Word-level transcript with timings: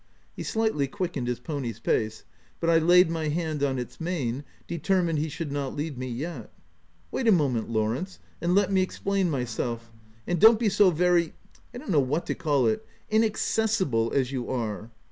He 0.35 0.41
slightly 0.41 0.87
quick 0.87 1.13
ened 1.13 1.27
his 1.27 1.39
pony's 1.39 1.79
pace, 1.79 2.23
but 2.59 2.71
I 2.71 2.79
laid 2.79 3.11
my 3.11 3.27
hand 3.27 3.61
on 3.61 3.77
its 3.77 4.01
mane, 4.01 4.43
determined 4.65 5.19
he 5.19 5.29
should 5.29 5.51
not 5.51 5.75
leave 5.75 5.95
me 5.95 6.07
yet." 6.07 6.51
Wait 7.11 7.27
a 7.27 7.31
moment, 7.31 7.69
Lawrence, 7.69 8.17
and 8.41 8.55
let 8.55 8.71
me 8.71 8.81
ex 8.81 8.97
plain 8.97 9.29
myself; 9.29 9.91
and 10.25 10.39
don't 10.41 10.57
be 10.59 10.69
so 10.69 10.89
very— 10.89 11.33
I 11.75 11.77
don't 11.77 11.91
know 11.91 11.99
what 11.99 12.25
to 12.25 12.33
call 12.33 12.65
it— 12.65 12.83
inaccessible 13.11 14.11
as 14.13 14.31
you 14.31 14.49
are. 14.49 14.89